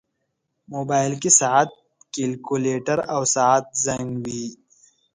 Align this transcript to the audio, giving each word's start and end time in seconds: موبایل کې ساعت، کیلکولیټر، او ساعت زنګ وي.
موبایل 0.73 1.13
کې 1.21 1.29
ساعت، 1.39 1.69
کیلکولیټر، 2.13 2.99
او 3.13 3.21
ساعت 3.35 3.65
زنګ 3.85 4.07
وي. 4.25 4.45